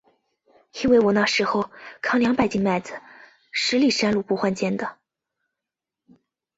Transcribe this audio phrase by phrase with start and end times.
[0.81, 1.69] 因为我那时候，
[2.01, 2.99] 扛两百斤麦子，
[3.51, 4.97] 十里山路不换肩的。